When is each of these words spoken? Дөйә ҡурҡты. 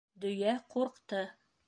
Дөйә 0.23 0.55
ҡурҡты. 0.77 1.21